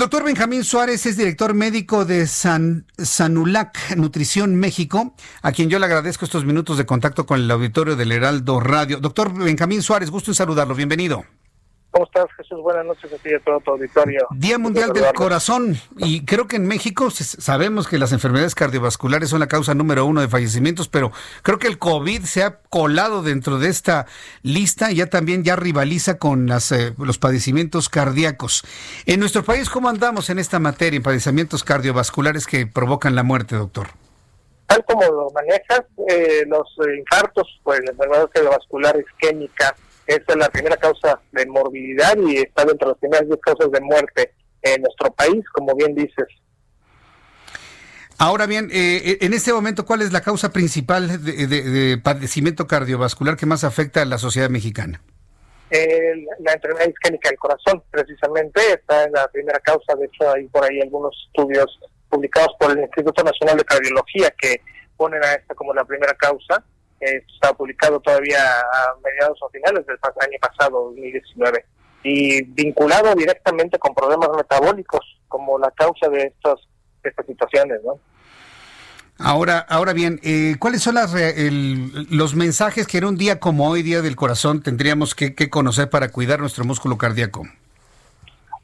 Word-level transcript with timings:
Doctor 0.00 0.24
Benjamín 0.24 0.64
Suárez 0.64 1.04
es 1.04 1.18
director 1.18 1.52
médico 1.52 2.06
de 2.06 2.26
San, 2.26 2.86
Sanulac 2.96 3.94
Nutrición 3.98 4.56
México, 4.56 5.14
a 5.42 5.52
quien 5.52 5.68
yo 5.68 5.78
le 5.78 5.84
agradezco 5.84 6.24
estos 6.24 6.46
minutos 6.46 6.78
de 6.78 6.86
contacto 6.86 7.26
con 7.26 7.38
el 7.38 7.50
auditorio 7.50 7.96
del 7.96 8.10
Heraldo 8.10 8.60
Radio. 8.60 8.98
Doctor 8.98 9.30
Benjamín 9.34 9.82
Suárez, 9.82 10.10
gusto 10.10 10.30
en 10.30 10.36
saludarlo. 10.36 10.74
Bienvenido. 10.74 11.26
¿Cómo 11.90 12.04
estás, 12.04 12.26
Jesús? 12.36 12.60
Buenas 12.62 12.86
noches 12.86 13.12
a 13.12 13.16
ti 13.16 13.30
y 13.30 13.34
a 13.34 13.40
todo 13.40 13.58
tu 13.60 13.72
auditorio. 13.72 14.28
Día 14.30 14.58
Mundial 14.58 14.92
del 14.92 15.12
Corazón. 15.12 15.76
Y 15.96 16.24
creo 16.24 16.46
que 16.46 16.54
en 16.56 16.66
México 16.66 17.10
sabemos 17.10 17.88
que 17.88 17.98
las 17.98 18.12
enfermedades 18.12 18.54
cardiovasculares 18.54 19.30
son 19.30 19.40
la 19.40 19.48
causa 19.48 19.74
número 19.74 20.06
uno 20.06 20.20
de 20.20 20.28
fallecimientos, 20.28 20.86
pero 20.86 21.10
creo 21.42 21.58
que 21.58 21.66
el 21.66 21.78
COVID 21.78 22.22
se 22.22 22.44
ha 22.44 22.60
colado 22.68 23.22
dentro 23.22 23.58
de 23.58 23.68
esta 23.68 24.06
lista 24.42 24.92
y 24.92 24.96
ya 24.96 25.06
también 25.06 25.42
ya 25.42 25.56
rivaliza 25.56 26.18
con 26.18 26.46
las, 26.46 26.70
eh, 26.70 26.94
los 26.96 27.18
padecimientos 27.18 27.88
cardíacos. 27.88 28.62
En 29.06 29.18
nuestro 29.18 29.42
país, 29.42 29.68
¿cómo 29.68 29.88
andamos 29.88 30.30
en 30.30 30.38
esta 30.38 30.60
materia, 30.60 30.96
en 30.96 31.02
padecimientos 31.02 31.64
cardiovasculares 31.64 32.46
que 32.46 32.68
provocan 32.68 33.16
la 33.16 33.24
muerte, 33.24 33.56
doctor? 33.56 33.88
Tal 34.66 34.84
como 34.84 35.02
lo 35.02 35.30
manejas, 35.30 35.82
eh, 36.08 36.44
los 36.46 36.68
infartos, 36.96 37.48
pues 37.64 37.80
la 37.84 37.90
enfermedad 37.90 38.30
cardiovascular 38.32 38.96
isquémica, 38.96 39.74
esa 40.10 40.24
es 40.32 40.36
la 40.36 40.48
primera 40.48 40.76
causa 40.76 41.20
de 41.30 41.46
morbilidad 41.46 42.16
y 42.16 42.38
está 42.38 42.64
dentro 42.64 42.88
de 42.88 42.92
las 42.92 42.98
primeras 42.98 43.28
10 43.28 43.40
causas 43.40 43.70
de 43.70 43.80
muerte 43.80 44.34
en 44.62 44.82
nuestro 44.82 45.12
país, 45.12 45.44
como 45.52 45.74
bien 45.76 45.94
dices. 45.94 46.26
Ahora 48.18 48.46
bien, 48.46 48.68
eh, 48.72 49.18
en 49.20 49.32
este 49.32 49.52
momento, 49.52 49.86
¿cuál 49.86 50.02
es 50.02 50.12
la 50.12 50.20
causa 50.20 50.52
principal 50.52 51.24
de, 51.24 51.98
padecimiento 52.02 52.66
cardiovascular 52.66 53.36
que 53.36 53.46
más 53.46 53.62
afecta 53.62 54.02
a 54.02 54.04
la 54.04 54.18
sociedad 54.18 54.50
mexicana? 54.50 55.00
la 56.40 56.54
enfermedad 56.54 56.88
isquémica 56.88 57.28
del 57.28 57.38
corazón, 57.38 57.80
precisamente, 57.92 58.60
está 58.72 59.04
en 59.04 59.12
la 59.12 59.28
primera 59.28 59.60
causa. 59.60 59.94
De 59.94 60.06
hecho, 60.06 60.28
hay 60.32 60.48
por 60.48 60.64
ahí 60.64 60.80
algunos 60.80 61.14
estudios 61.28 61.78
publicados 62.08 62.56
por 62.58 62.72
el 62.72 62.80
Instituto 62.80 63.22
Nacional 63.22 63.56
de 63.56 63.64
Cardiología 63.64 64.34
que 64.36 64.60
ponen 64.96 65.22
a 65.22 65.34
esta 65.34 65.54
como 65.54 65.72
la 65.72 65.84
primera 65.84 66.12
causa 66.14 66.64
está 67.00 67.52
publicado 67.54 68.00
todavía 68.00 68.38
a 68.40 68.94
mediados 69.02 69.38
o 69.42 69.48
finales 69.50 69.86
del 69.86 69.98
año 70.02 70.38
pasado, 70.40 70.84
2019, 70.86 71.64
y 72.02 72.42
vinculado 72.42 73.14
directamente 73.14 73.78
con 73.78 73.94
problemas 73.94 74.30
metabólicos 74.36 75.00
como 75.28 75.58
la 75.58 75.70
causa 75.70 76.08
de 76.08 76.24
estas, 76.24 76.56
estas 77.02 77.26
situaciones, 77.26 77.80
¿no? 77.84 77.98
Ahora, 79.22 79.58
ahora 79.58 79.92
bien, 79.92 80.18
eh, 80.22 80.56
¿cuáles 80.58 80.82
son 80.82 80.94
las, 80.94 81.14
los 82.10 82.34
mensajes 82.34 82.86
que 82.86 82.98
en 82.98 83.04
un 83.04 83.16
día 83.18 83.38
como 83.38 83.68
hoy, 83.68 83.82
Día 83.82 84.00
del 84.00 84.16
Corazón, 84.16 84.62
tendríamos 84.62 85.14
que, 85.14 85.34
conocer 85.50 85.90
para 85.90 86.08
cuidar 86.08 86.40
nuestro 86.40 86.64
músculo 86.64 86.96
cardíaco? 86.96 87.46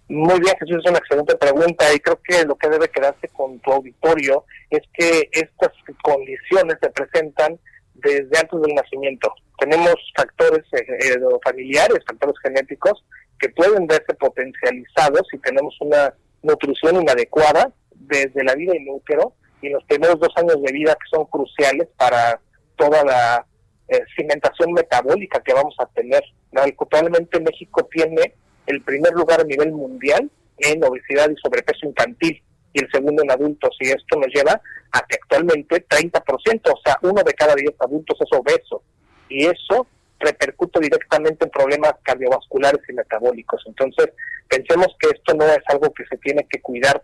Muy 0.08 0.40
bien, 0.40 0.54
Jesús, 0.58 0.78
es 0.82 0.90
una 0.90 0.98
excelente 0.98 1.36
pregunta 1.36 1.92
y 1.92 1.98
creo 1.98 2.18
que 2.26 2.44
lo 2.44 2.54
que 2.54 2.70
debe 2.70 2.88
quedarse 2.88 3.28
con 3.28 3.58
tu 3.58 3.70
auditorio 3.70 4.44
es 4.70 4.80
que 4.94 5.28
estas 5.32 5.72
condiciones 6.02 6.78
se 6.80 6.88
presentan 6.88 7.58
desde 8.02 8.38
antes 8.38 8.60
del 8.60 8.74
nacimiento. 8.74 9.32
Tenemos 9.58 9.94
factores 10.16 10.64
eh, 10.72 11.18
familiares, 11.44 11.98
factores 12.06 12.36
genéticos 12.42 13.04
que 13.38 13.48
pueden 13.50 13.86
verse 13.86 14.14
potencializados 14.14 15.26
si 15.30 15.38
tenemos 15.38 15.76
una 15.80 16.14
nutrición 16.42 17.00
inadecuada 17.00 17.72
desde 17.94 18.44
la 18.44 18.54
vida 18.54 18.76
in 18.76 18.88
útero 18.88 19.34
y 19.62 19.70
los 19.70 19.82
primeros 19.84 20.20
dos 20.20 20.32
años 20.36 20.62
de 20.62 20.72
vida 20.72 20.94
que 20.94 21.16
son 21.16 21.26
cruciales 21.26 21.88
para 21.96 22.40
toda 22.76 23.02
la 23.04 23.46
eh, 23.88 24.00
cimentación 24.16 24.72
metabólica 24.72 25.40
que 25.40 25.54
vamos 25.54 25.74
a 25.78 25.86
tener. 25.86 26.22
Actualmente 26.54 27.40
México 27.40 27.88
tiene 27.90 28.34
el 28.66 28.82
primer 28.82 29.12
lugar 29.12 29.40
a 29.40 29.44
nivel 29.44 29.72
mundial 29.72 30.30
en 30.58 30.84
obesidad 30.84 31.30
y 31.30 31.36
sobrepeso 31.36 31.86
infantil 31.86 32.42
y 32.76 32.84
el 32.84 32.90
segundo 32.92 33.22
en 33.22 33.30
adultos. 33.30 33.74
Y 33.80 33.88
esto 33.88 34.18
nos 34.18 34.28
lleva 34.28 34.60
a 34.92 35.00
que 35.08 35.16
actualmente 35.16 35.86
30%, 35.88 36.60
o 36.72 36.80
sea, 36.84 36.98
uno 37.02 37.22
de 37.22 37.32
cada 37.34 37.54
10 37.54 37.74
adultos 37.80 38.18
es 38.20 38.38
obeso. 38.38 38.82
Y 39.28 39.46
eso 39.46 39.86
repercute 40.18 40.80
directamente 40.80 41.44
en 41.44 41.50
problemas 41.50 41.94
cardiovasculares 42.02 42.80
y 42.88 42.92
metabólicos. 42.92 43.62
Entonces, 43.66 44.10
pensemos 44.48 44.88
que 45.00 45.08
esto 45.08 45.34
no 45.34 45.44
es 45.44 45.62
algo 45.68 45.92
que 45.92 46.04
se 46.06 46.16
tiene 46.18 46.46
que 46.48 46.60
cuidar 46.60 47.02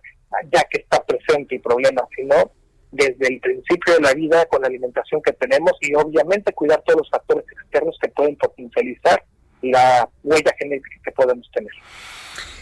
ya 0.51 0.63
que 0.71 0.81
está 0.81 1.03
presente 1.05 1.57
el 1.57 1.61
problema, 1.61 2.07
sino 2.17 2.53
desde 2.91 3.29
el 3.29 3.41
principio 3.41 3.95
de 3.95 4.01
la 4.01 4.15
vida 4.15 4.47
con 4.47 4.63
la 4.63 4.69
alimentación 4.69 5.21
que 5.23 5.33
tenemos 5.33 5.73
y 5.81 5.95
obviamente 5.95 6.53
cuidar 6.53 6.83
todos 6.83 7.01
los 7.01 7.11
factores 7.11 7.45
externos 7.51 7.99
que 8.01 8.09
pueden 8.11 8.37
potencializar 8.37 9.23
la 9.63 10.09
huella 10.23 10.53
genética 10.59 10.97
que 11.05 11.13
podemos 11.13 11.51
tener. 11.53 11.73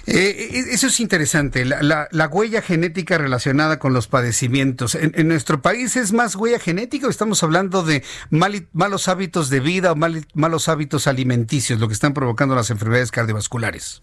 Eh, 0.06 0.12
eh, 0.16 0.64
eso 0.72 0.86
es 0.86 0.98
interesante, 1.00 1.64
la, 1.64 2.08
huella 2.32 2.62
genética 2.62 3.18
relacionada 3.18 3.78
con 3.78 3.92
los 3.92 4.08
padecimientos. 4.08 4.94
¿En, 4.94 5.28
nuestro 5.28 5.62
país 5.62 5.96
es 5.96 6.12
más 6.12 6.36
huella 6.36 6.58
genética 6.58 7.06
o 7.06 7.10
estamos 7.10 7.42
hablando 7.42 7.82
de 7.82 8.02
malos 8.30 9.08
hábitos 9.08 9.50
de 9.50 9.60
vida 9.60 9.92
o 9.92 9.96
malos 9.96 10.68
hábitos 10.68 11.06
alimenticios, 11.06 11.80
lo 11.80 11.88
que 11.88 11.94
están 11.94 12.14
provocando 12.14 12.54
las 12.54 12.70
enfermedades 12.70 13.10
cardiovasculares? 13.10 14.02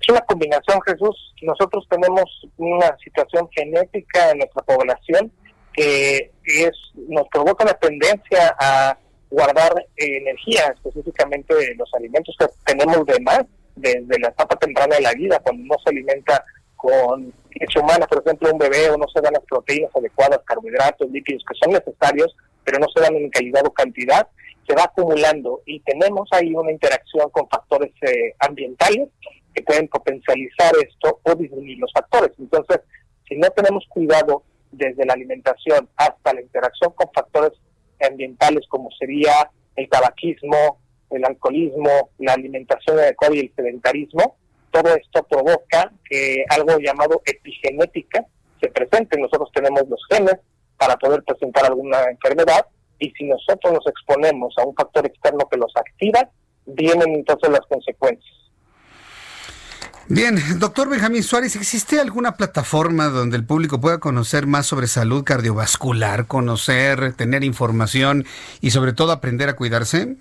Es 0.00 0.08
una 0.08 0.20
combinación, 0.20 0.80
Jesús. 0.86 1.34
Nosotros 1.42 1.86
tenemos 1.90 2.24
una 2.56 2.96
situación 3.02 3.48
genética 3.52 4.30
en 4.30 4.38
nuestra 4.38 4.62
población 4.62 5.32
que 5.72 6.32
es, 6.44 6.72
nos 7.08 7.28
provoca 7.28 7.64
la 7.64 7.74
tendencia 7.74 8.56
a 8.58 8.98
guardar 9.30 9.72
energía, 9.96 10.74
específicamente 10.74 11.54
los 11.76 11.92
alimentos 11.94 12.34
que 12.38 12.46
tenemos 12.64 13.04
de 13.06 13.20
más 13.20 13.42
desde 13.76 14.18
la 14.18 14.28
etapa 14.28 14.56
temprana 14.56 14.96
de 14.96 15.02
la 15.02 15.12
vida, 15.12 15.38
cuando 15.40 15.62
no 15.64 15.76
se 15.82 15.90
alimenta 15.90 16.44
con 16.74 17.32
leche 17.50 17.80
humana, 17.80 18.06
por 18.06 18.22
ejemplo, 18.22 18.50
un 18.52 18.58
bebé, 18.58 18.90
o 18.90 18.96
no 18.96 19.06
se 19.08 19.20
dan 19.20 19.34
las 19.34 19.44
proteínas 19.44 19.94
adecuadas, 19.94 20.40
carbohidratos, 20.44 21.10
líquidos 21.10 21.44
que 21.48 21.58
son 21.62 21.72
necesarios, 21.72 22.34
pero 22.64 22.78
no 22.78 22.86
se 22.94 23.00
dan 23.00 23.14
en 23.14 23.30
calidad 23.30 23.64
o 23.64 23.72
cantidad, 23.72 24.26
se 24.66 24.74
va 24.74 24.84
acumulando 24.84 25.62
y 25.64 25.80
tenemos 25.80 26.28
ahí 26.32 26.52
una 26.54 26.72
interacción 26.72 27.30
con 27.30 27.48
factores 27.48 27.92
eh, 28.02 28.34
ambientales 28.40 29.08
que 29.54 29.62
pueden 29.62 29.88
potencializar 29.88 30.72
esto 30.86 31.20
o 31.22 31.34
disminuir 31.34 31.78
los 31.78 31.92
factores. 31.92 32.32
Entonces, 32.38 32.80
si 33.28 33.36
no 33.36 33.48
tenemos 33.50 33.84
cuidado 33.88 34.42
desde 34.72 35.06
la 35.06 35.14
alimentación 35.14 35.88
hasta 35.96 36.34
la 36.34 36.40
interacción 36.40 36.92
con 36.94 37.08
factores 37.14 37.52
ambientales 38.00 38.66
como 38.68 38.90
sería 38.98 39.50
el 39.76 39.88
tabaquismo, 39.88 40.78
el 41.10 41.24
alcoholismo, 41.24 42.10
la 42.18 42.34
alimentación 42.34 42.98
adecuada 42.98 43.34
y 43.34 43.40
el 43.40 43.52
sedentarismo, 43.54 44.36
todo 44.70 44.94
esto 44.94 45.22
provoca 45.24 45.90
que 46.08 46.44
algo 46.50 46.78
llamado 46.78 47.22
epigenética 47.24 48.24
se 48.60 48.68
presente. 48.68 49.18
Nosotros 49.18 49.50
tenemos 49.54 49.88
los 49.88 50.00
genes 50.10 50.36
para 50.76 50.96
poder 50.96 51.22
presentar 51.22 51.64
alguna 51.64 52.04
enfermedad 52.10 52.66
y 52.98 53.10
si 53.10 53.24
nosotros 53.24 53.72
nos 53.72 53.86
exponemos 53.86 54.54
a 54.58 54.64
un 54.64 54.74
factor 54.74 55.06
externo 55.06 55.48
que 55.50 55.58
los 55.58 55.72
activa, 55.76 56.28
vienen 56.66 57.14
entonces 57.14 57.50
las 57.50 57.60
consecuencias. 57.68 58.34
Bien, 60.08 60.36
doctor 60.60 60.88
Benjamín 60.88 61.24
Suárez, 61.24 61.56
¿existe 61.56 61.98
alguna 61.98 62.36
plataforma 62.36 63.06
donde 63.06 63.36
el 63.36 63.44
público 63.44 63.80
pueda 63.80 63.98
conocer 63.98 64.46
más 64.46 64.64
sobre 64.66 64.86
salud 64.86 65.24
cardiovascular, 65.24 66.28
conocer, 66.28 67.12
tener 67.14 67.42
información 67.42 68.24
y 68.60 68.70
sobre 68.70 68.92
todo 68.92 69.10
aprender 69.10 69.48
a 69.48 69.56
cuidarse? 69.56 70.16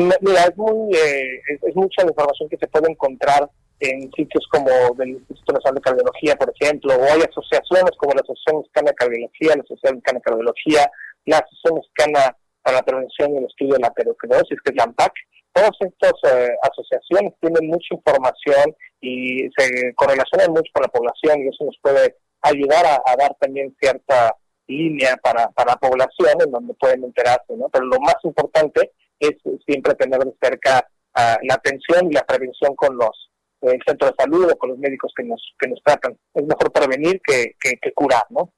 Mira, 0.00 0.44
es, 0.44 0.56
muy, 0.56 0.94
eh, 0.96 1.42
es, 1.62 1.76
mucha 1.76 2.02
la 2.02 2.10
información 2.10 2.48
que 2.48 2.56
se 2.56 2.68
puede 2.68 2.90
encontrar 2.90 3.50
en 3.80 4.10
sitios 4.12 4.46
como 4.50 4.70
del 4.96 5.10
Instituto 5.10 5.52
Nacional 5.54 5.74
de 5.74 5.80
Cardiología, 5.80 6.36
por 6.36 6.52
ejemplo, 6.54 6.94
o 6.94 7.02
hay 7.02 7.20
asociaciones 7.20 7.92
como 7.98 8.14
la 8.14 8.22
Asociación 8.22 8.58
Mexicana 8.58 8.90
de 8.90 8.94
Cardiología, 8.94 9.56
la 9.56 9.62
Asociación 9.62 9.94
Mexicana 9.94 10.18
de 10.18 10.22
Cardiología, 10.22 10.90
la 11.26 11.38
Asociación 11.38 11.74
Mexicana 11.74 12.36
para 12.62 12.76
la 12.76 12.82
Prevención 12.82 13.34
y 13.34 13.38
el 13.38 13.44
Estudio 13.44 13.74
de 13.74 13.80
la 13.80 13.88
Aterosclerosis, 13.88 14.58
que 14.64 14.70
es 14.70 14.76
la 14.76 14.84
AMPAC. 14.84 15.12
Todas 15.52 15.76
estas 15.80 16.12
eh, 16.32 16.48
asociaciones 16.62 17.34
tienen 17.40 17.66
mucha 17.68 17.94
información 17.94 18.74
y 19.00 19.48
se 19.56 19.94
correlacionan 19.94 20.50
mucho 20.52 20.70
con 20.72 20.82
la 20.82 20.88
población 20.88 21.40
y 21.40 21.48
eso 21.48 21.64
nos 21.64 21.76
puede 21.82 22.16
ayudar 22.42 22.86
a, 22.86 23.02
a 23.04 23.16
dar 23.16 23.34
también 23.40 23.74
cierta 23.80 24.36
línea 24.66 25.16
para, 25.22 25.48
para 25.50 25.72
la 25.72 25.76
población 25.76 26.36
en 26.44 26.50
donde 26.50 26.74
pueden 26.74 27.04
enterarse, 27.04 27.56
¿no? 27.56 27.68
Pero 27.68 27.86
lo 27.86 27.98
más 28.00 28.16
importante 28.22 28.92
es 29.20 29.36
siempre 29.66 29.94
tener 29.94 30.20
de 30.20 30.32
cerca 30.42 30.86
ah, 31.14 31.38
la 31.42 31.54
atención 31.54 32.10
y 32.10 32.14
la 32.14 32.24
prevención 32.24 32.74
con 32.74 32.96
los 32.96 33.30
el 33.62 33.78
centro 33.86 34.08
de 34.08 34.14
salud 34.18 34.50
o 34.50 34.56
con 34.56 34.70
los 34.70 34.78
médicos 34.78 35.12
que 35.14 35.22
nos, 35.22 35.40
que 35.58 35.68
nos 35.68 35.82
tratan. 35.82 36.16
Es 36.34 36.44
mejor 36.44 36.72
prevenir 36.72 37.20
que, 37.22 37.56
que, 37.60 37.76
que 37.80 37.92
curar, 37.92 38.24
¿no? 38.30 38.52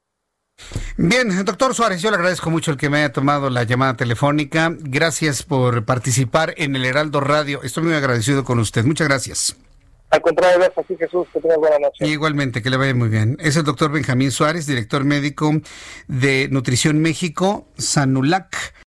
Bien, 0.97 1.27
doctor 1.43 1.73
Suárez, 1.73 2.01
yo 2.01 2.11
le 2.11 2.17
agradezco 2.17 2.49
mucho 2.49 2.71
el 2.71 2.77
que 2.77 2.89
me 2.89 2.99
haya 2.99 3.11
tomado 3.11 3.49
la 3.49 3.63
llamada 3.63 3.95
telefónica. 3.95 4.71
Gracias 4.79 5.43
por 5.43 5.85
participar 5.85 6.53
en 6.57 6.75
el 6.75 6.85
Heraldo 6.85 7.19
Radio. 7.19 7.61
Estoy 7.63 7.83
muy 7.83 7.93
agradecido 7.95 8.43
con 8.43 8.59
usted. 8.59 8.85
Muchas 8.85 9.07
gracias. 9.07 9.57
Al 10.11 10.21
contrario, 10.21 10.59
gracias 10.59 10.85
a 10.91 10.95
Jesús. 10.95 11.27
Que 11.33 11.41
tenga 11.41 11.57
buena 11.57 11.79
noche. 11.79 12.05
Igualmente, 12.07 12.61
que 12.61 12.69
le 12.69 12.77
vaya 12.77 12.93
muy 12.93 13.09
bien. 13.09 13.35
Es 13.39 13.57
el 13.57 13.63
doctor 13.63 13.91
Benjamín 13.91 14.29
Suárez, 14.29 14.67
director 14.67 15.03
médico 15.03 15.51
de 16.07 16.47
Nutrición 16.51 17.01
México, 17.01 17.67
Sanulac. 17.77 18.83